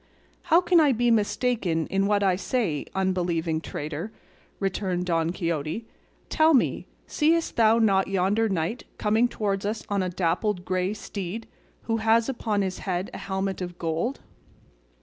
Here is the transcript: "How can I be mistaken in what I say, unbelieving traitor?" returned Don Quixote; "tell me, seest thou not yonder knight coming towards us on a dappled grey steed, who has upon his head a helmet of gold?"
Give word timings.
"How 0.49 0.61
can 0.61 0.79
I 0.79 0.93
be 0.93 1.11
mistaken 1.11 1.85
in 1.85 2.07
what 2.07 2.23
I 2.23 2.35
say, 2.35 2.87
unbelieving 2.95 3.61
traitor?" 3.61 4.11
returned 4.59 5.05
Don 5.05 5.29
Quixote; 5.31 5.85
"tell 6.27 6.55
me, 6.55 6.87
seest 7.05 7.55
thou 7.55 7.77
not 7.77 8.07
yonder 8.07 8.49
knight 8.49 8.83
coming 8.97 9.27
towards 9.27 9.63
us 9.63 9.85
on 9.89 10.01
a 10.01 10.09
dappled 10.09 10.65
grey 10.65 10.95
steed, 10.95 11.47
who 11.83 11.97
has 11.97 12.27
upon 12.27 12.63
his 12.63 12.79
head 12.79 13.11
a 13.13 13.19
helmet 13.19 13.61
of 13.61 13.77
gold?" 13.77 14.21